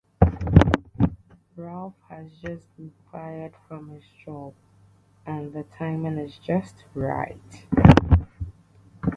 [1.55, 4.55] Ralph has just been fired from his job
[5.27, 7.67] and the timing is just right.